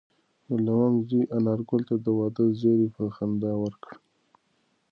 د 0.47 0.49
لونګ 0.65 0.95
زوی 1.09 1.23
انارګل 1.37 1.81
ته 1.89 1.95
د 2.05 2.07
واده 2.19 2.45
زېری 2.59 2.87
په 2.95 3.03
خندا 3.15 3.53
ورکړ. 3.63 3.91